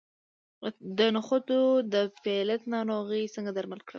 د 0.97 0.99
نخودو 1.15 1.61
د 1.93 1.95
پیلټ 2.23 2.61
ناروغي 2.73 3.23
څنګه 3.35 3.51
درمل 3.57 3.79
کړم؟ 3.83 3.89